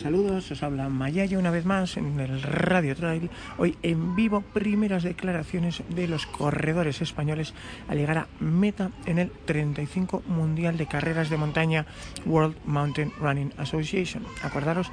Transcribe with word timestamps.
Saludos, 0.00 0.50
os 0.50 0.62
habla 0.62 0.88
Mayaya 0.88 1.38
una 1.38 1.50
vez 1.50 1.66
más 1.66 1.98
en 1.98 2.18
el 2.20 2.40
Radio 2.40 2.96
Trail. 2.96 3.28
Hoy 3.58 3.76
en 3.82 4.16
vivo, 4.16 4.40
primeras 4.40 5.02
declaraciones 5.02 5.82
de 5.90 6.08
los 6.08 6.24
corredores 6.24 7.02
españoles 7.02 7.52
al 7.86 7.98
llegar 7.98 8.16
a 8.16 8.26
meta 8.38 8.92
en 9.04 9.18
el 9.18 9.30
35 9.30 10.22
Mundial 10.26 10.78
de 10.78 10.86
Carreras 10.86 11.28
de 11.28 11.36
Montaña 11.36 11.84
World 12.24 12.56
Mountain 12.64 13.12
Running 13.20 13.52
Association. 13.58 14.24
Acordaros, 14.42 14.90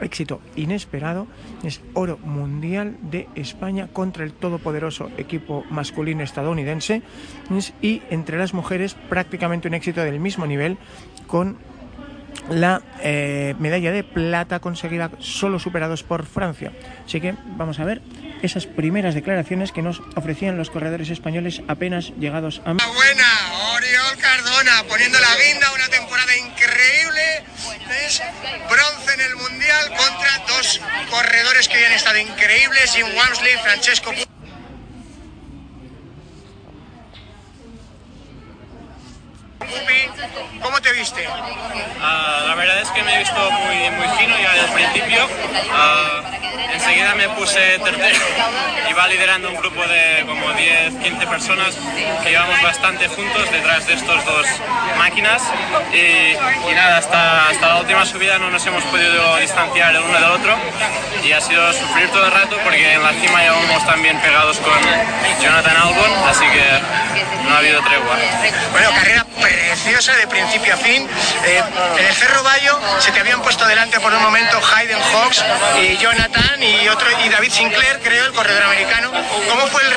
éxito 0.00 0.40
inesperado 0.54 1.26
es 1.64 1.80
oro 1.94 2.16
mundial 2.18 2.98
de 3.02 3.28
España 3.34 3.88
contra 3.92 4.22
el 4.22 4.32
todopoderoso 4.32 5.10
equipo 5.16 5.64
masculino 5.70 6.22
estadounidense 6.22 7.02
y 7.82 8.00
entre 8.10 8.38
las 8.38 8.54
mujeres 8.54 8.94
prácticamente 9.08 9.66
un 9.66 9.74
éxito 9.74 10.02
del 10.02 10.20
mismo 10.20 10.46
nivel 10.46 10.78
con 11.26 11.56
la 12.50 12.82
eh, 13.00 13.54
medalla 13.58 13.92
de 13.92 14.04
plata 14.04 14.60
conseguida 14.60 15.10
solo 15.18 15.58
superados 15.58 16.02
por 16.02 16.26
Francia. 16.26 16.72
Así 17.04 17.20
que 17.20 17.34
vamos 17.56 17.78
a 17.80 17.84
ver 17.84 18.02
esas 18.42 18.66
primeras 18.66 19.14
declaraciones 19.14 19.72
que 19.72 19.82
nos 19.82 20.00
ofrecían 20.14 20.56
los 20.56 20.70
corredores 20.70 21.10
españoles 21.10 21.62
apenas 21.68 22.12
llegados 22.18 22.60
a... 22.64 22.72
Buena, 22.72 23.72
Oriol 23.74 24.16
Cardona 24.18 24.84
poniendo 24.88 25.18
la 25.18 25.36
guinda, 25.36 25.72
una 25.72 25.88
temporada 25.88 26.36
increíble. 26.36 27.44
Es 28.06 28.22
bronce 28.68 29.14
en 29.14 29.20
el 29.20 29.36
Mundial 29.36 29.88
contra 29.88 30.38
dos 30.48 30.80
corredores 31.10 31.68
que 31.68 31.76
habían 31.76 31.92
estado 31.92 32.18
increíbles, 32.18 32.94
Jim 32.94 33.06
Wamsley, 33.16 33.56
Francesco... 33.62 34.12
¿Cómo 40.62 40.80
te 40.80 40.92
viste? 40.92 41.26
Uh, 41.26 42.25
que 42.96 43.02
me 43.02 43.14
he 43.14 43.18
visto 43.18 43.50
muy, 43.50 43.90
muy 43.90 44.08
fino 44.16 44.34
ya 44.38 44.54
el 44.54 44.72
principio. 44.72 45.26
Uh, 45.26 46.72
enseguida 46.72 47.14
me 47.14 47.28
puse 47.30 47.78
tercero. 47.78 48.18
Iba 48.88 49.06
liderando 49.08 49.50
un 49.50 49.56
grupo 49.56 49.82
de 49.86 50.24
como 50.26 50.50
10, 50.52 50.94
15 51.02 51.26
personas 51.26 51.76
que 52.22 52.30
íbamos 52.30 52.60
bastante 52.62 53.06
juntos 53.08 53.50
detrás 53.52 53.86
de 53.86 53.94
estos 53.94 54.24
dos 54.24 54.46
máquinas. 54.96 55.42
Y, 55.92 56.32
y, 56.70 56.74
nada, 56.74 56.96
hasta, 56.96 57.48
hasta 57.50 57.68
la 57.68 57.76
última 57.80 58.06
subida 58.06 58.38
no 58.38 58.48
nos 58.50 58.64
hemos 58.64 58.82
podido 58.84 59.36
distanciar 59.36 59.94
el 59.94 60.02
uno 60.02 60.14
del 60.14 60.30
otro. 60.30 60.56
Y 61.22 61.32
ha 61.32 61.40
sido 61.42 61.70
sufrir 61.74 62.08
todo 62.08 62.24
el 62.24 62.32
rato 62.32 62.56
porque 62.64 62.94
en 62.94 63.02
la 63.02 63.12
cima 63.12 63.42
llevamos 63.42 63.84
también 63.84 64.18
pegados 64.20 64.56
con 64.58 64.78
Jonathan 65.42 65.76
Albon, 65.76 66.12
así 66.28 66.44
que 66.46 67.44
no 67.44 67.54
ha 67.54 67.58
habido 67.58 67.82
tregua. 67.82 68.16
Bueno, 68.72 68.90
carrera 68.90 69.26
preciosa 69.46 70.12
de 70.16 70.26
principio 70.26 70.74
a 70.74 70.76
fin. 70.76 71.08
Eh, 71.44 71.62
en 71.98 72.04
el 72.04 72.14
Cerro 72.14 72.42
Bayo 72.42 72.78
se 72.98 73.12
te 73.12 73.20
habían 73.20 73.40
puesto 73.42 73.66
delante 73.66 74.00
por 74.00 74.12
un 74.12 74.22
momento 74.22 74.60
Hayden 74.74 74.98
Hawks 75.00 75.44
y 75.80 75.96
Jonathan 75.98 76.62
y 76.62 76.88
otro 76.88 77.06
y 77.24 77.28
David 77.28 77.50
Sinclair, 77.50 78.00
creo, 78.02 78.26
el 78.26 78.32
corredor 78.32 78.64
americano. 78.64 79.12
¿Cómo 79.48 79.66
fue 79.68 79.82
el 79.82 79.92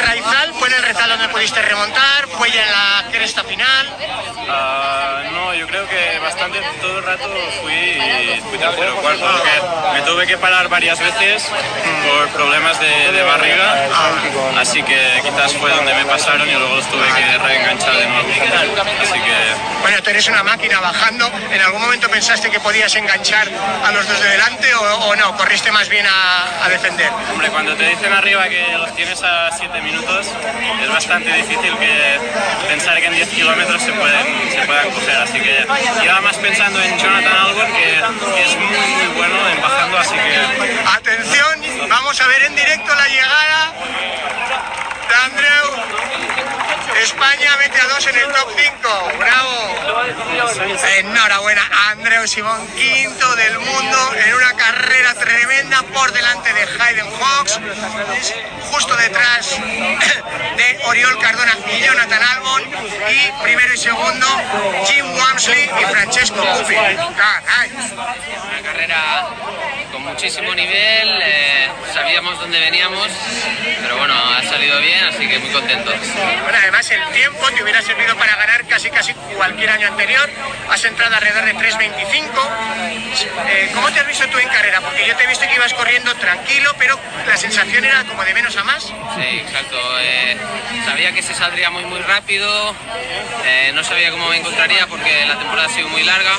Raizal 0.89 1.09
donde 1.09 1.29
pudiste 1.29 1.61
remontar? 1.61 2.27
¿Fue 2.29 2.49
ya 2.49 2.63
en 2.63 2.71
la 2.71 3.11
cresta 3.11 3.43
final? 3.43 3.87
Uh, 3.99 5.33
no, 5.35 5.53
yo 5.53 5.67
creo 5.67 5.87
que 5.87 6.17
bastante 6.17 6.59
todo 6.81 6.97
el 6.97 7.03
rato 7.03 7.29
fui, 7.61 8.41
fui 8.49 8.57
tercero 8.57 8.95
cuarto, 8.95 9.23
porque 9.23 9.93
me 9.93 10.01
tuve 10.01 10.25
que 10.25 10.39
parar 10.39 10.67
varias 10.67 10.99
veces 10.99 11.47
por 12.07 12.27
problemas 12.29 12.79
de, 12.79 13.11
de 13.11 13.21
barriga, 13.21 13.87
así 14.59 14.81
que 14.81 15.21
quizás 15.21 15.53
fue 15.57 15.69
donde 15.69 15.93
me 15.93 16.05
pasaron 16.05 16.49
y 16.49 16.53
luego 16.53 16.77
los 16.77 16.89
tuve 16.89 17.05
que 17.05 17.37
reenganchar 17.37 17.95
de 17.95 18.07
nuevo. 18.07 18.27
Así 18.99 19.19
que 19.19 19.69
bueno, 19.81 20.03
tú 20.03 20.09
eres 20.09 20.27
una 20.27 20.43
máquina 20.43 20.79
bajando. 20.79 21.31
¿En 21.51 21.61
algún 21.61 21.81
momento 21.81 22.09
pensaste 22.09 22.49
que 22.49 22.59
podías 22.59 22.93
enganchar 22.95 23.47
a 23.83 23.91
los 23.91 24.07
dos 24.07 24.21
de 24.21 24.29
delante 24.29 24.73
o, 24.75 24.81
o 24.81 25.15
no? 25.15 25.35
¿Corriste 25.37 25.71
más 25.71 25.87
bien 25.87 26.05
a, 26.05 26.65
a, 26.65 26.69
defender? 26.69 27.09
Hombre, 27.31 27.49
cuando 27.49 27.75
te 27.75 27.87
dicen 27.89 28.11
arriba 28.11 28.47
que 28.49 28.77
los 28.77 28.93
tienes 28.95 29.23
a 29.23 29.49
7 29.51 29.81
minutos, 29.81 30.27
es 30.81 30.89
bastante 30.89 31.31
difícil 31.33 31.73
pensar 32.67 32.99
que 32.99 33.05
en 33.07 33.13
10 33.13 33.29
kilómetros 33.29 33.81
se 33.81 33.91
pueden, 33.93 34.51
se 34.51 34.65
puedan 34.65 34.91
coger. 34.91 35.17
Así 35.17 35.39
que 35.39 35.65
iba 36.03 36.21
más 36.21 36.37
pensando 36.37 36.81
en 36.81 36.97
Jonathan 36.97 37.55
que, 37.77 38.35
que 38.35 38.41
es 38.43 38.55
muy, 38.55 38.67
muy 38.67 39.07
bueno 39.17 39.49
en 39.49 39.61
bajando. 39.61 39.97
Así 39.97 40.15
que. 40.15 40.39
Atención, 40.97 41.89
vamos 41.89 42.19
a 42.21 42.27
ver 42.27 42.43
en 42.43 42.55
directo 42.55 42.93
la 42.95 43.07
llegada 43.07 43.73
de 45.09 45.15
Andreu. 45.15 46.08
España 47.01 47.55
mete 47.57 47.79
a 47.79 47.87
dos 47.87 48.05
en 48.07 48.15
el 48.15 48.31
top 48.33 48.49
5. 48.55 49.11
¡Bravo! 49.19 49.75
Enhorabuena, 50.97 51.61
Andreu 51.91 52.27
Simón, 52.27 52.67
quinto 52.75 53.35
del 53.35 53.57
mundo 53.59 54.13
en 54.15 54.33
una 54.33 54.53
carrera 54.53 55.13
tremenda 55.15 55.81
por 55.93 56.11
delante 56.11 56.53
de 56.53 56.61
Hayden 56.61 57.09
Hawks, 57.19 57.59
justo 58.69 58.95
detrás 58.97 59.59
de 60.57 60.79
Oriol 60.85 61.17
Cardona 61.19 61.57
y 61.71 61.79
Jonathan 61.79 62.21
Albon, 62.21 62.63
y 63.09 63.43
primero 63.43 63.73
y 63.73 63.77
segundo 63.77 64.27
Jim 64.85 65.05
Wamsley 65.15 65.63
y 65.63 65.85
Francesco 65.85 66.43
Cuffi. 66.57 66.75
Una 66.75 68.61
carrera 68.61 69.29
con 69.99 70.13
muchísimo 70.13 70.53
nivel, 70.55 71.21
eh, 71.21 71.67
sabíamos 71.93 72.39
dónde 72.39 72.59
veníamos, 72.59 73.07
pero 73.81 73.97
bueno, 73.97 74.13
ha 74.13 74.41
salido 74.43 74.79
bien, 74.79 75.03
así 75.05 75.27
que 75.27 75.39
muy 75.39 75.51
contentos. 75.51 75.95
Bueno, 76.43 76.57
además 76.61 76.89
el 76.91 77.03
tiempo 77.11 77.49
te 77.51 77.63
hubiera 77.63 77.81
servido 77.81 78.15
para 78.17 78.35
ganar 78.35 78.65
casi 78.67 78.89
casi 78.89 79.13
cualquier 79.13 79.69
año 79.69 79.87
anterior, 79.87 80.29
has 80.69 80.83
entrado 80.85 81.15
alrededor 81.15 81.45
de 81.45 81.55
3.25. 81.55 82.29
Eh, 83.47 83.71
¿Cómo 83.73 83.91
te 83.91 83.99
has 83.99 84.07
visto 84.07 84.27
tú 84.27 84.37
en 84.37 84.49
carrera? 84.49 84.81
Porque 84.81 85.05
yo 85.07 85.15
te 85.15 85.23
he 85.23 85.27
visto 85.27 85.47
que 85.47 85.55
ibas 85.55 85.73
corriendo 85.73 86.13
tranquilo, 86.15 86.71
pero 86.77 86.99
la 87.27 87.37
sensación 87.37 87.83
era 87.83 88.03
como 88.03 88.23
de 88.23 88.33
menos 88.33 88.55
a 88.57 88.63
más. 88.63 88.83
Sí, 88.83 89.39
exacto. 89.39 89.77
Eh, 90.01 90.37
sabía 90.85 91.11
que 91.11 91.21
se 91.21 91.33
saldría 91.33 91.69
muy 91.69 91.85
muy 91.85 91.99
rápido, 92.01 92.75
eh, 93.45 93.71
no 93.73 93.83
sabía 93.83 94.11
cómo 94.11 94.29
me 94.29 94.37
encontraría 94.37 94.87
porque 94.87 95.25
la 95.25 95.37
temporada 95.37 95.67
ha 95.67 95.71
sido 95.71 95.89
muy 95.89 96.03
larga, 96.03 96.31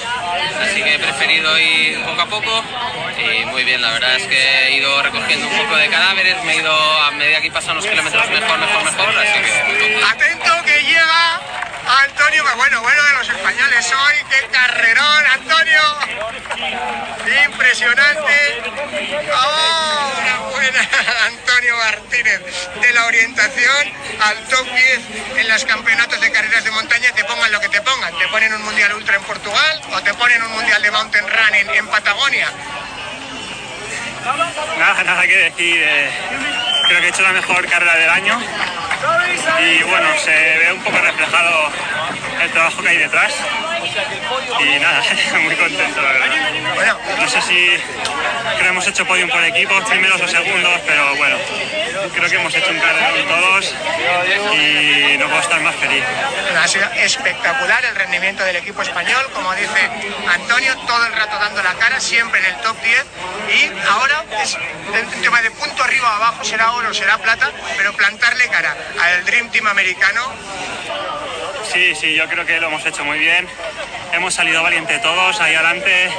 así 0.63 0.83
que 0.83 0.95
he 0.95 0.99
preferido 0.99 1.59
ir 1.59 2.01
poco 2.05 2.23
a 2.23 2.27
poco 2.27 2.65
y 3.19 3.45
muy 3.51 3.65
bien, 3.65 3.83
la 3.83 3.91
verdad 3.93 4.17
es 4.17 4.27
que 4.27 4.67
he 4.67 4.77
ido 4.77 5.03
recogiendo 5.03 5.47
un 5.47 5.57
poco 5.57 5.77
de 5.77 5.89
cadáveres, 5.89 6.43
me 6.45 6.55
he 6.55 6.57
ido 6.59 6.73
a 6.73 7.11
medida 7.13 7.41
que 7.41 7.51
pasan 7.51 7.77
los 7.77 7.87
kilómetros 7.87 8.29
mejor, 8.31 8.59
mejor, 8.59 8.85
mejor, 8.85 9.19
así 9.19 9.41
que. 9.41 10.05
Atento 10.05 10.65
que 10.65 10.83
llega 10.83 11.41
Antonio, 12.05 12.45
bueno, 12.57 12.81
bueno 12.83 13.03
de 13.03 13.13
los 13.15 13.29
españoles 13.29 13.93
hoy, 13.93 14.15
qué 14.31 14.47
carrerón, 14.53 15.27
Antonio. 15.35 15.81
Impresionante. 17.47 18.63
Oh, 19.35 20.13
una 20.21 20.39
buena 20.51 20.81
Antonio 21.27 21.77
Martínez 21.77 22.41
de 22.81 22.93
la 22.93 23.07
orientación 23.07 23.93
al 24.21 24.49
top 24.49 24.67
10 24.67 25.01
en 25.39 25.49
los 25.49 25.65
campeonatos 25.65 26.21
de 26.21 26.31
carreras 26.31 26.65
de 26.65 26.71
montaña, 26.71 27.11
te 27.13 27.25
pongan 27.25 27.51
lo 27.51 27.61
que 27.61 27.69
te 27.69 27.81
pongan. 27.83 28.17
Te 28.19 28.29
ponen 28.29 28.55
un 28.55 28.63
mundial 28.63 28.95
ultra 28.95 29.17
en 29.17 29.23
Portugal 29.23 29.83
o 29.93 30.03
te 30.03 30.15
ponen 30.15 30.43
un 30.43 30.53
mundial 30.53 30.83
de 30.83 30.91
mountain 30.91 31.25
running 31.29 31.71
en 31.71 31.89
Patagonia. 31.89 32.49
Nada, 34.79 35.05
nada 35.05 35.23
que 35.27 35.37
decir. 35.37 35.77
Eh, 35.83 36.11
creo 36.87 37.01
que 37.01 37.07
he 37.07 37.11
hecho 37.11 37.23
la 37.23 37.33
mejor 37.33 37.67
carrera 37.67 37.97
del 37.97 38.11
año 38.11 38.39
y 39.61 39.83
bueno, 39.85 40.09
se 40.19 40.31
ve 40.31 40.73
un 40.73 40.81
poco 40.83 40.99
reflejado 40.99 41.71
el 42.43 42.51
trabajo 42.51 42.83
que 42.83 42.89
hay 42.89 42.99
detrás 42.99 43.33
y 44.61 44.79
nada, 44.79 45.03
muy 45.43 45.57
contento 45.57 46.01
la 46.01 46.13
verdad. 46.13 46.75
Bueno, 46.75 46.99
no 47.19 47.29
sé 47.29 47.41
si 47.43 47.55
creo 47.57 48.59
que 48.59 48.69
hemos 48.69 48.87
hecho 48.87 49.07
podium 49.07 49.29
por 49.31 49.43
equipos, 49.45 49.85
primeros 49.85 50.21
o 50.21 50.29
segundos, 50.29 50.81
pero 50.87 51.17
bueno, 51.17 51.37
creo 52.15 52.29
que 52.29 52.37
hemos 52.37 52.55
hecho 52.55 52.71
un 52.71 52.79
carrerón 52.79 53.27
todos 53.27 53.75
y 54.55 55.17
no 55.19 55.27
puedo 55.27 55.41
estar 55.41 55.61
más 55.61 55.75
feliz. 55.77 56.05
Ha 56.61 56.69
sido 56.69 56.87
espectacular 56.95 57.85
el 57.85 57.95
rendimiento 57.95 58.45
del 58.45 58.57
equipo 58.57 58.83
español, 58.83 59.27
como 59.33 59.53
dice 59.55 59.91
Antonio, 60.29 60.77
todo 60.87 61.07
el 61.07 61.13
rato 61.13 61.39
dando 61.39 61.63
la 61.63 61.75
cara, 61.75 62.01
siempre 62.01 62.41
en 62.41 62.47
el 62.47 62.57
top 62.61 62.77
10 62.83 63.05
y 63.49 63.89
ahora 63.89 64.25
es 64.43 64.55
un 64.55 65.23
tema 65.23 65.43
de 65.43 65.51
punto 65.51 65.83
arriba 65.83 66.17
abajo, 66.17 66.45
será 66.45 66.73
oro, 66.73 66.93
será 66.95 67.19
plata, 67.19 67.51
pero 67.77 67.93
plantarle 67.95 68.49
cara 68.49 68.77
al 69.01 69.25
Dream 69.25 69.51
Team 69.51 69.67
americano 69.67 70.33
Sí, 71.73 71.95
sí, 71.95 72.15
yo 72.15 72.27
creo 72.29 72.45
que 72.45 72.59
lo 72.59 72.67
hemos 72.67 72.85
hecho 72.85 73.05
muy 73.05 73.19
bien. 73.19 73.47
Hemos 74.13 74.35
salido 74.35 74.61
valientes 74.61 75.01
todos 75.03 75.41
ahí 75.41 75.55
adelante, 75.55 76.11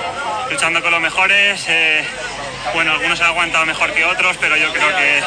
luchando 0.49 0.81
con 0.81 0.91
los 0.91 1.01
mejores. 1.01 1.65
Eh, 1.67 2.05
bueno, 2.73 2.93
algunos 2.93 3.19
han 3.19 3.27
aguantado 3.27 3.65
mejor 3.65 3.91
que 3.93 4.05
otros, 4.05 4.37
pero 4.39 4.55
yo 4.55 4.71
creo 4.71 4.95
que 4.95 5.21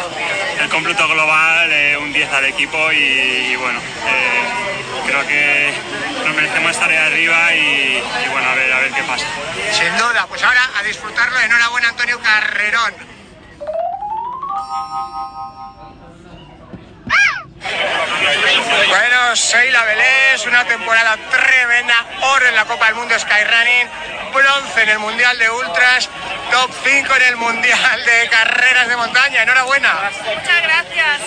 el 0.62 0.68
cómputo 0.70 1.06
global, 1.08 1.70
eh, 1.70 1.98
un 1.98 2.10
10 2.10 2.32
al 2.32 2.46
equipo 2.46 2.90
y, 2.92 3.54
bueno, 3.56 3.80
eh, 3.80 5.04
creo 5.06 5.26
que 5.26 5.72
nos 6.24 6.34
merecemos 6.34 6.70
estar 6.70 6.88
ahí 6.88 6.96
arriba 6.96 7.54
y, 7.54 8.02
y 8.24 8.28
bueno, 8.30 8.48
a 8.48 8.54
ver, 8.54 8.72
a 8.72 8.80
ver 8.80 8.92
qué 8.92 9.02
pasa. 9.02 9.26
Sin 9.72 9.94
duda, 9.98 10.26
pues 10.26 10.42
ahora 10.42 10.70
a 10.78 10.82
disfrutarlo. 10.84 11.38
Enhorabuena 11.38 11.90
Antonio 11.90 12.18
Carrerón. 12.20 13.13
Bueno, 19.34 19.46
Seila 19.50 19.82
Belés, 19.82 20.46
una 20.46 20.64
temporada 20.64 21.16
tremenda, 21.28 22.06
oro 22.22 22.46
en 22.46 22.54
la 22.54 22.64
Copa 22.66 22.86
del 22.86 22.94
Mundo 22.94 23.18
Skyrunning, 23.18 23.88
bronce 24.32 24.82
en 24.84 24.88
el 24.90 25.00
Mundial 25.00 25.36
de 25.36 25.50
Ultras, 25.50 26.08
top 26.52 26.70
5 26.84 27.16
en 27.16 27.22
el 27.22 27.36
Mundial 27.36 28.04
de 28.04 28.28
Carreras 28.28 28.86
de 28.86 28.96
Montaña. 28.96 29.42
Enhorabuena. 29.42 30.08
Muchas 30.22 30.62
gracias. 30.62 31.20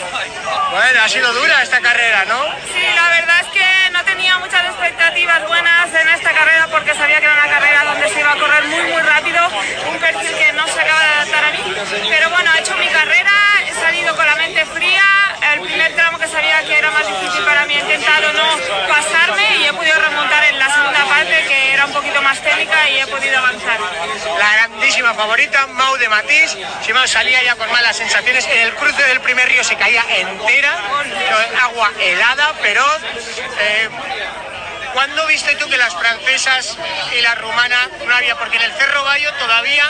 Bueno, 0.71 1.01
ha 1.03 1.09
sido 1.09 1.33
dura 1.33 1.61
esta 1.61 1.81
carrera, 1.81 2.23
¿no? 2.29 2.45
Sí, 2.73 2.81
la 2.95 3.09
verdad 3.09 3.41
es 3.41 3.47
que 3.47 3.91
no 3.91 4.01
tenía 4.05 4.37
muchas 4.37 4.63
expectativas 4.63 5.45
buenas 5.45 5.93
en 5.93 6.07
esta 6.07 6.31
carrera 6.31 6.67
porque 6.71 6.93
sabía 6.93 7.19
que 7.19 7.25
era 7.25 7.33
una 7.33 7.49
carrera 7.49 7.83
donde 7.83 8.07
se 8.07 8.21
iba 8.21 8.31
a 8.31 8.37
correr 8.37 8.63
muy, 8.67 8.83
muy 8.83 9.01
rápido, 9.01 9.47
un 9.89 9.99
perfil 9.99 10.31
que 10.37 10.53
no 10.53 10.65
se 10.65 10.79
acaba 10.79 11.01
de 11.01 11.09
adaptar 11.09 11.43
a 11.43 11.51
mí. 11.51 11.75
Pero 12.07 12.29
bueno, 12.29 12.51
he 12.55 12.59
hecho 12.61 12.77
mi 12.77 12.87
carrera, 12.87 13.33
he 13.67 13.73
salido 13.73 14.15
con 14.15 14.25
la 14.25 14.35
mente 14.35 14.65
fría, 14.65 15.03
el 15.53 15.61
primer 15.61 15.93
tramo 15.93 16.17
que 16.19 16.27
sabía 16.27 16.63
que 16.63 16.77
era 16.77 16.91
más 16.91 17.07
difícil 17.07 17.43
para 17.43 17.65
mí 17.65 17.75
he 17.77 17.86
intentado 17.97 18.33
no 18.33 18.57
pasarme 18.87 19.57
y 19.57 19.65
he 19.65 19.73
podido 19.73 19.99
remontar 19.99 20.43
en 20.45 20.59
la 20.59 20.69
segunda 20.73 21.05
parte 21.05 21.45
que 21.47 21.73
era 21.73 21.85
un 21.85 21.93
poquito 21.93 22.21
más 22.21 22.39
técnica 22.41 22.89
y 22.89 22.99
he 22.99 23.07
podido 23.07 23.37
avanzar. 23.39 23.79
La 24.39 24.53
grandísima 24.53 25.13
favorita, 25.13 25.67
Mau 25.67 25.97
de 25.97 26.07
Matís. 26.09 26.55
Si 26.85 26.93
Mau 26.93 27.07
salía 27.07 27.41
ya 27.43 27.55
con 27.55 27.71
malas 27.71 27.95
sensaciones, 27.97 28.45
en 28.47 28.59
el 28.59 28.73
cruce 28.75 29.03
del 29.03 29.19
primer 29.21 29.47
río 29.47 29.63
se 29.63 29.75
caía 29.75 30.03
entera, 30.09 30.77
agua 31.63 31.91
helada, 31.99 32.53
pero... 32.61 32.85
eh, 33.59 33.89
¿Cuándo 34.93 35.27
viste 35.27 35.53
tú 35.57 35.69
que 35.69 35.77
las 35.77 35.93
francesas 35.93 36.75
y 37.15 37.21
la 37.21 37.35
rumana 37.35 37.77
no 38.07 38.15
había? 38.15 38.35
Porque 38.35 38.57
en 38.57 38.63
el 38.63 38.71
Cerro 38.71 39.03
Bayo 39.03 39.31
todavía, 39.33 39.83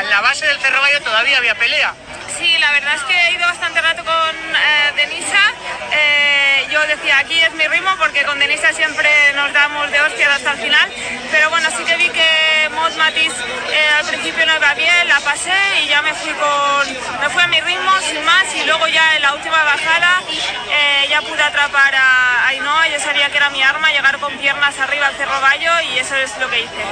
en 0.00 0.10
la 0.10 0.20
base 0.20 0.46
del 0.48 0.58
Cerro 0.58 0.80
Bayo 0.80 1.00
todavía 1.02 1.38
había 1.38 1.54
pelea. 1.54 1.94
Sí, 2.36 2.58
la 2.58 2.72
verdad 2.72 2.94
es 2.96 3.02
que 3.02 3.14
he 3.14 3.32
ido 3.34 3.46
bastante 3.46 3.80
rato 3.80 4.04
con 4.04 4.36
eh, 4.56 4.92
Denisa. 4.96 5.52
Eh, 5.92 6.37
yo 6.82 6.86
decía, 6.86 7.18
aquí 7.18 7.40
es 7.40 7.52
mi 7.54 7.66
ritmo 7.66 7.90
porque 7.98 8.24
con 8.24 8.38
Denisa 8.38 8.72
siempre 8.72 9.10
nos 9.34 9.52
damos 9.52 9.90
de 9.90 10.00
hostias 10.00 10.30
hasta 10.30 10.52
el 10.52 10.58
final. 10.58 10.92
Pero 11.30 11.50
bueno, 11.50 11.68
sí 11.76 11.84
que 11.84 11.96
vi 11.96 12.08
que 12.10 12.68
Mod 12.70 12.92
Matiz 12.96 13.32
eh, 13.72 13.88
al 13.98 14.06
principio 14.06 14.46
no 14.46 14.56
iba 14.56 14.74
bien, 14.74 15.08
la 15.08 15.20
pasé 15.20 15.52
y 15.82 15.88
ya 15.88 16.02
me 16.02 16.14
fui 16.14 16.32
con 16.32 17.20
me 17.20 17.30
fui 17.30 17.42
a 17.42 17.46
mi 17.48 17.60
ritmo 17.60 17.90
sin 18.00 18.24
más 18.24 18.44
y 18.54 18.64
luego 18.64 18.86
ya 18.88 19.16
en 19.16 19.22
la 19.22 19.34
última 19.34 19.62
bajada 19.64 20.22
eh, 20.70 21.06
ya 21.08 21.20
pude 21.22 21.42
atrapar 21.42 21.94
a 21.94 22.46
Ainhoa. 22.48 22.88
Yo 22.88 23.00
sabía 23.00 23.28
que 23.30 23.36
era 23.36 23.50
mi 23.50 23.62
arma, 23.62 23.90
llegar 23.90 24.18
con 24.18 24.36
piernas 24.38 24.78
arriba 24.78 25.08
al 25.08 25.14
Cerro 25.14 25.40
Bayo 25.40 25.72
y 25.80 25.98
eso 25.98 26.14
es 26.16 26.36
lo 26.38 26.48
que 26.48 26.60
hice. 26.60 26.84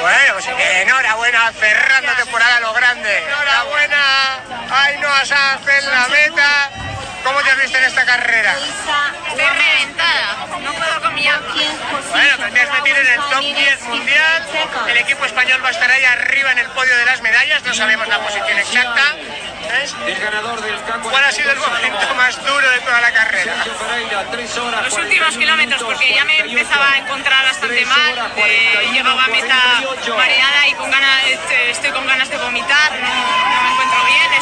Bueno, 0.00 0.34
pues 0.34 0.48
enhorabuena, 0.48 1.52
cerrando 1.52 2.12
temporada 2.14 2.56
a 2.56 2.60
lo 2.60 2.72
grande. 2.72 3.18
Enhorabuena, 3.18 4.40
Ainhoa 4.70 5.26
Sanz 5.26 5.68
en 5.68 5.90
la 5.90 6.08
meta. 6.08 6.49
¿Cómo 7.24 7.42
te 7.42 7.50
has 7.50 7.60
visto 7.60 7.78
en 7.78 7.84
esta 7.84 8.04
carrera? 8.04 8.56
Estoy 9.28 9.44
reventada, 9.44 10.46
no 10.62 10.72
puedo 10.72 11.00
con 11.02 11.14
mi. 11.14 11.22
Bueno, 11.22 12.34
pero 12.38 12.52
te 12.52 12.60
has 12.60 12.72
metido 12.72 12.96
en 12.96 13.06
el 13.06 13.20
top 13.20 13.40
10 13.40 13.82
mundial. 13.82 14.46
El 14.88 14.96
equipo 14.96 15.24
español 15.24 15.62
va 15.64 15.68
a 15.68 15.70
estar 15.72 15.90
ahí 15.90 16.04
arriba 16.04 16.52
en 16.52 16.58
el 16.58 16.66
podio 16.70 16.96
de 16.96 17.04
las 17.04 17.20
medallas. 17.22 17.62
No 17.64 17.74
sabemos 17.74 18.08
la 18.08 18.18
posición 18.20 18.58
exacta. 18.58 19.16
¿ves? 19.70 19.94
¿Cuál 21.02 21.24
ha 21.24 21.32
sido 21.32 21.52
el 21.52 21.58
momento 21.58 22.14
más 22.16 22.44
duro 22.44 22.70
de 22.70 22.80
toda 22.80 23.00
la 23.00 23.12
carrera? 23.12 23.54
Los 24.84 24.94
últimos 24.98 25.36
kilómetros, 25.36 25.82
porque 25.82 26.14
ya 26.14 26.24
me 26.24 26.38
empezaba 26.38 26.92
a 26.92 26.98
encontrar 26.98 27.44
bastante 27.44 27.84
mal. 27.86 28.32
eh, 28.36 28.88
llegaba 28.92 29.24
a 29.24 29.28
meta 29.28 29.82
mareada 30.16 30.68
y 30.68 30.74
con 30.74 30.90
ganas, 30.90 31.24
este, 31.26 31.70
estoy 31.70 31.90
con 31.90 32.06
ganas 32.06 32.28
de 32.28 32.38
vomitar. 32.38 32.92
No, 32.92 33.08
no 33.08 33.62
me 33.62 33.70
encuentro 33.72 34.04
bien. 34.06 34.32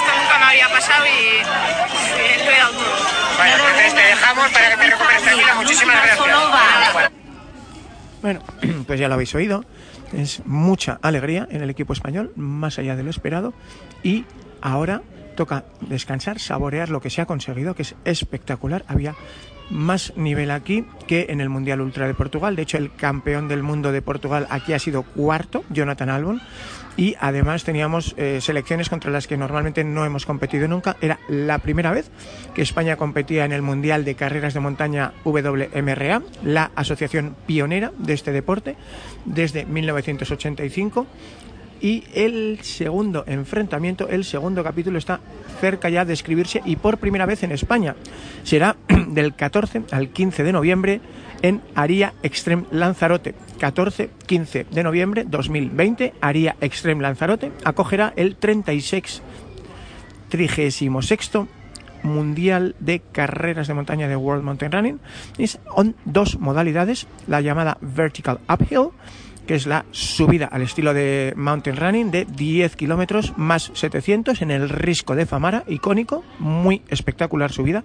Había 0.49 0.69
pasado 0.69 1.05
y, 1.07 1.11
y 1.11 2.45
lo 2.45 2.51
he 2.51 2.59
dado 2.59 2.73
todo. 2.73 3.19
Bueno, 3.37 3.57
pues 3.59 3.71
entonces 3.71 3.95
te 3.95 4.01
dejamos 4.01 4.49
para 4.51 4.71
que 4.71 4.77
te 4.77 4.91
recuperes 4.91 5.23
tranquila. 5.23 5.55
Muchísimas 5.55 5.97
gracias. 6.03 7.13
Bueno, 8.23 8.41
pues 8.87 9.01
ya 9.01 9.09
lo 9.09 9.15
habéis 9.15 9.35
oído. 9.35 9.65
Es 10.13 10.45
mucha 10.47 10.99
alegría 11.03 11.47
en 11.51 11.63
el 11.63 11.71
equipo 11.71 11.93
español, 11.93 12.33
más 12.37 12.79
allá 12.79 12.97
de 12.97 13.03
lo 13.03 13.11
esperado. 13.11 13.53
Y 14.03 14.25
ahora 14.63 15.03
toca 15.37 15.65
descansar, 15.83 16.41
saborear 16.41 16.89
lo 16.89 17.01
que 17.01 17.11
se 17.11 17.21
ha 17.21 17.27
conseguido, 17.27 17.75
que 17.75 17.83
es 17.83 17.95
espectacular. 18.05 18.85
Había 18.89 19.15
más 19.71 20.13
nivel 20.17 20.51
aquí 20.51 20.85
que 21.07 21.27
en 21.31 21.41
el 21.41 21.49
Mundial 21.49 21.81
Ultra 21.81 22.07
de 22.07 22.15
Portugal. 22.15 22.57
De 22.57 22.63
hecho, 22.63 22.79
el 22.79 22.93
campeón 22.95 23.49
del 23.49 23.63
mundo 23.63 23.93
de 23.93 24.03
Portugal 24.03 24.47
aquí 24.51 24.73
ha 24.73 24.79
sido 24.79 25.03
cuarto, 25.03 25.65
Jonathan 25.71 26.11
Albon. 26.11 26.41
Y 26.97 27.15
además 27.21 27.63
teníamos 27.63 28.15
eh, 28.17 28.41
selecciones 28.41 28.89
contra 28.89 29.13
las 29.13 29.29
que 29.29 29.37
normalmente 29.37 29.85
no 29.85 30.05
hemos 30.05 30.27
competido 30.27 30.67
nunca. 30.67 30.97
Era 31.01 31.21
la 31.29 31.59
primera 31.59 31.93
vez 31.93 32.11
que 32.55 32.63
España 32.63 32.97
competía 32.97 33.45
en 33.45 33.53
el 33.53 33.63
Mundial 33.63 34.05
de 34.05 34.17
Carreras 34.17 34.53
de 34.53 34.61
Montaña 34.61 35.13
WMRA, 35.25 36.23
la 36.43 36.73
asociación 36.75 37.37
pionera 37.47 37.93
de 37.99 38.15
este 38.15 38.33
deporte, 38.33 38.75
desde 39.25 39.65
1985 39.65 41.07
y 41.81 42.05
el 42.15 42.59
segundo 42.63 43.25
enfrentamiento, 43.27 44.09
el 44.09 44.25
segundo 44.25 44.65
capítulo 44.65 44.99
está 44.99 45.21
cerca 45.61 45.89
ya 45.89 46.05
de 46.05 46.13
escribirse 46.13 46.61
y 46.65 46.77
por 46.77 46.99
primera 46.99 47.27
vez 47.27 47.43
en 47.43 47.53
España. 47.53 47.95
Será 48.43 48.77
del 49.09 49.35
14 49.35 49.83
al 49.91 50.11
15 50.11 50.45
de 50.45 50.53
noviembre 50.53 51.01
en 51.43 51.61
Aria 51.75 52.15
Extreme 52.23 52.65
Lanzarote. 52.71 53.35
14-15 53.59 54.69
de 54.69 54.83
noviembre 54.83 55.25
2020, 55.27 56.15
Aria 56.21 56.57
Extreme 56.61 57.03
Lanzarote 57.03 57.53
acogerá 57.65 58.13
el 58.17 58.37
36 58.37 59.23
36 60.29 60.91
Mundial 62.03 62.77
de 62.79 63.01
Carreras 63.01 63.67
de 63.67 63.75
Montaña 63.75 64.09
de 64.09 64.17
World 64.17 64.45
Mountain 64.45 64.73
Running. 64.73 65.01
Es 65.37 65.59
on 65.75 65.97
dos 66.05 66.39
modalidades, 66.39 67.09
la 67.27 67.41
llamada 67.41 67.77
Vertical 67.81 68.39
Uphill, 68.49 68.91
que 69.49 69.55
es 69.55 69.67
la 69.67 69.87
subida 69.91 70.47
al 70.47 70.61
estilo 70.61 70.93
de 70.93 71.33
mountain 71.35 71.77
running 71.77 72.11
de 72.11 72.27
10 72.27 72.77
kilómetros 72.77 73.33
más 73.39 73.71
700 73.73 74.43
en 74.43 74.51
el 74.51 74.69
risco 74.69 75.17
de 75.17 75.25
Famara, 75.25 75.65
icónico, 75.67 76.23
muy 76.39 76.83
espectacular 76.89 77.51
subida, 77.51 77.83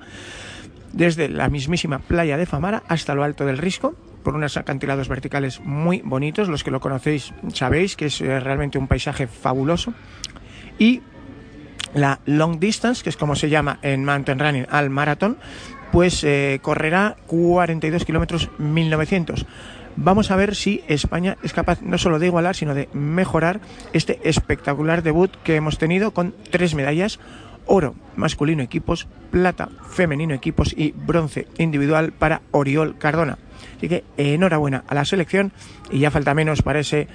desde 0.93 1.27
la 1.27 1.49
mismísima 1.49 1.99
playa 1.99 2.37
de 2.37 2.45
Famara 2.45 2.83
hasta 2.87 3.15
lo 3.15 3.23
alto 3.23 3.45
del 3.45 3.57
risco, 3.57 3.95
por 4.23 4.35
unos 4.35 4.55
acantilados 4.55 5.09
verticales 5.09 5.59
muy 5.59 6.01
bonitos, 6.01 6.47
los 6.47 6.63
que 6.63 6.71
lo 6.71 6.79
conocéis 6.79 7.33
sabéis 7.53 7.95
que 7.97 8.05
es 8.05 8.21
eh, 8.21 8.39
realmente 8.39 8.77
un 8.77 8.87
paisaje 8.87 9.27
fabuloso, 9.27 9.93
y 10.79 11.01
la 11.93 12.19
long 12.25 12.59
distance, 12.59 13.03
que 13.03 13.09
es 13.09 13.17
como 13.17 13.35
se 13.35 13.49
llama 13.49 13.79
en 13.81 14.05
mountain 14.05 14.39
running 14.39 14.67
al 14.69 14.89
maratón, 14.89 15.37
pues 15.91 16.23
eh, 16.23 16.59
correrá 16.61 17.17
42 17.27 18.05
kilómetros 18.05 18.49
1900 18.57 19.45
vamos 19.95 20.31
a 20.31 20.35
ver 20.35 20.55
si 20.55 20.83
España 20.87 21.37
es 21.43 21.53
capaz 21.53 21.81
no 21.81 21.97
solo 21.97 22.19
de 22.19 22.27
igualar, 22.27 22.55
sino 22.55 22.73
de 22.73 22.89
mejorar 22.93 23.59
este 23.93 24.19
espectacular 24.23 25.03
debut 25.03 25.31
que 25.43 25.55
hemos 25.55 25.77
tenido 25.77 26.11
con 26.11 26.33
tres 26.51 26.75
medallas, 26.75 27.19
oro 27.65 27.95
masculino 28.15 28.63
equipos, 28.63 29.07
plata 29.31 29.69
femenino 29.89 30.33
equipos 30.33 30.73
y 30.77 30.91
bronce 30.91 31.47
individual 31.57 32.11
para 32.11 32.41
Oriol 32.51 32.97
Cardona. 32.97 33.37
Así 33.77 33.89
que 33.89 34.03
enhorabuena 34.17 34.83
a 34.87 34.95
la 34.95 35.05
selección 35.05 35.51
y 35.91 35.99
ya 35.99 36.11
falta 36.11 36.33
menos 36.33 36.61
para 36.61 36.79
ese 36.79 37.07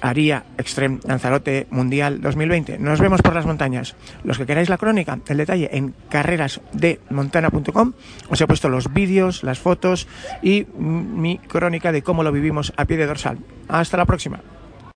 Aria 0.00 0.44
Extreme 0.58 0.98
Lanzarote 1.04 1.66
Mundial 1.70 2.20
2020. 2.20 2.78
Nos 2.78 3.00
vemos 3.00 3.22
por 3.22 3.34
las 3.34 3.46
montañas. 3.46 3.94
Los 4.24 4.38
que 4.38 4.46
queráis 4.46 4.68
la 4.68 4.78
crónica, 4.78 5.18
el 5.28 5.36
detalle 5.36 5.70
en 5.72 5.94
carrerasdemontana.com. 6.08 7.92
Os 8.28 8.40
he 8.40 8.46
puesto 8.46 8.68
los 8.68 8.92
vídeos, 8.92 9.42
las 9.42 9.58
fotos 9.58 10.08
y 10.42 10.66
mi 10.76 11.38
crónica 11.38 11.92
de 11.92 12.02
cómo 12.02 12.22
lo 12.22 12.32
vivimos 12.32 12.72
a 12.76 12.84
pie 12.84 12.96
de 12.96 13.06
dorsal. 13.06 13.38
Hasta 13.68 13.96
la 13.96 14.04
próxima. 14.06 14.40